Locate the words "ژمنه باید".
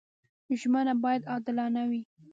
0.59-1.21